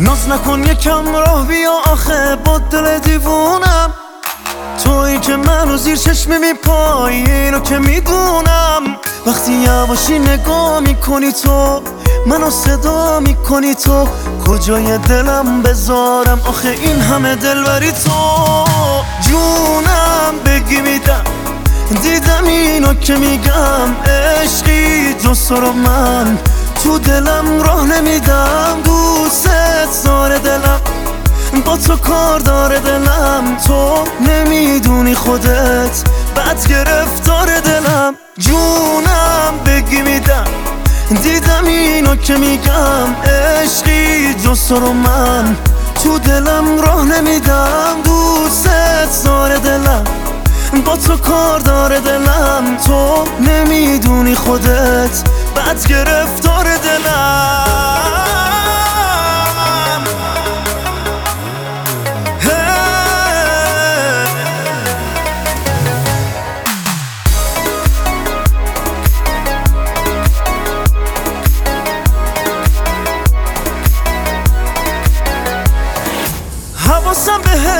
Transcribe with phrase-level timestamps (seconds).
[0.00, 3.94] نکن یکم راه بیا آخه با دل دیوونم.
[4.84, 8.82] تویی که منو زیر چشمی میپایی اینو که می‌دونم
[9.26, 11.82] وقتی یواشی نگاه می‌کنی تو
[12.26, 14.08] منو صدا می‌کنی تو.
[14.46, 18.64] کجای دلم بذارم؟ آخه این همه دلبری تو.
[19.20, 21.24] جونم بگی میدم
[22.02, 23.96] دیدم اینو که میگم.
[24.06, 26.38] عشقی جز رو من
[26.84, 28.76] تو دلم راه نمیدم.
[28.84, 29.39] دوست
[31.86, 33.56] تو کار داره دلم.
[33.66, 36.02] تو نمی‌دونی خودت
[36.36, 38.14] بد گرفتار دلم.
[38.38, 40.44] جونم بگی میدم.
[41.22, 43.14] دیدم اینو که میگم.
[43.24, 45.56] عشقی جز رو من.
[46.04, 47.96] تو دلم راه نمیدم.
[48.04, 50.04] دوست داره دلم.
[50.84, 52.76] با تو کار داره دلم.
[52.86, 55.22] تو نمی‌دونی خودت
[55.56, 57.69] بد گرفتار دلم.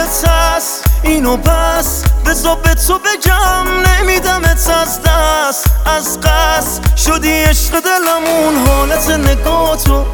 [0.00, 5.66] هست اینو پس بزا به تو بگم نمیدمت از دست.
[5.86, 10.04] از قصد شدی عشق دلمون حالت نگاه تو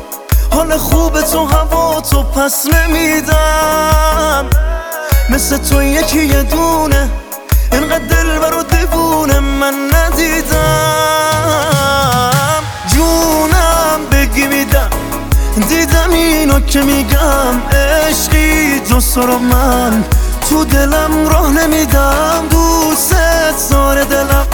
[0.51, 4.47] حال خوب تو هوا تو پس نمیدم.
[5.31, 7.11] مثل تو یکی یه دونه
[7.73, 8.63] اینقدر دل برو
[15.61, 20.05] دیدم اینو که میگم عشقی جز رو من.
[20.51, 23.15] تو دلم راه نمیدم دوست
[23.71, 24.47] داره دلم.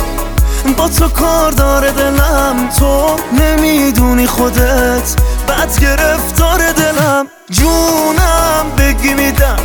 [0.76, 5.14] با تو کار داره دلم تو نمی‌دونی خودت.
[5.48, 9.56] بد گرفتار دلم جونم بگی میدم.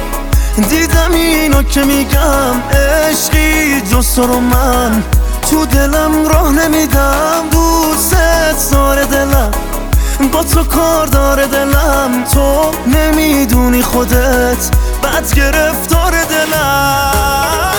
[0.70, 5.04] دیدم اینو که میگم عشقی جز رو من.
[5.52, 8.16] تو دلم راه نمیدم دوست
[8.72, 9.17] داره دلم
[10.34, 12.24] با تو کار داره دلم.
[12.34, 14.70] تو نمی‌دونی خودت
[15.04, 17.77] بد گرفتار دلم.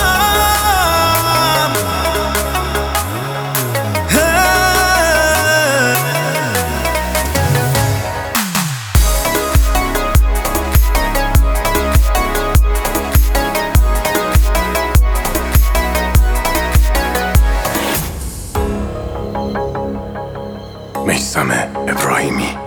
[21.29, 21.51] رستم
[21.87, 22.57] ابراهیمی.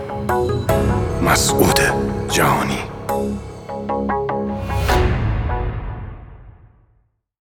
[1.21, 1.79] مسعود
[2.29, 2.72] جهانی.